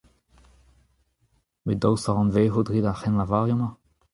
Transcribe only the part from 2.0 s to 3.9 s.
hag anavezout a rit ar cʼhrennlavarioù-mañ?